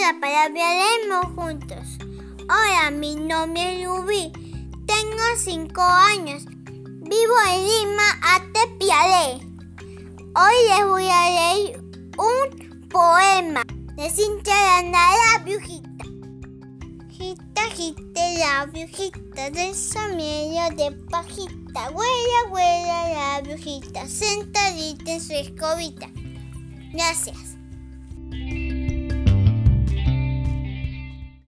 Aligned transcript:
la 0.00 0.18
palabra 0.18 0.50
leemos 0.54 1.26
juntos. 1.34 1.98
Hola, 2.48 2.90
mi 2.90 3.16
nombre 3.16 3.82
es 3.82 3.86
Rubí. 3.86 4.32
Tengo 4.86 5.22
cinco 5.36 5.82
años. 5.82 6.44
Vivo 6.46 7.34
en 7.48 7.68
Lima, 7.68 8.08
Atepialé. 8.34 9.46
Hoy 10.34 10.54
les 10.68 10.86
voy 10.86 11.06
a 11.06 11.30
leer 11.30 11.84
un 12.16 12.88
poema 12.88 13.62
de 13.96 14.10
Cintia 14.10 14.54
la 14.82 15.44
brujita. 15.44 16.04
Gita, 17.10 17.62
gita, 17.74 18.22
la 18.38 18.66
brujita 18.66 19.50
de 19.50 19.74
sombrero 19.74 20.76
de 20.76 20.92
pajita. 21.10 21.90
Huela, 21.90 22.50
huela 22.50 23.08
la 23.12 23.40
brujita, 23.42 24.08
sentadita 24.08 25.12
en 25.12 25.20
su 25.20 25.34
escobita. 25.34 26.08
Gracias. 26.94 27.59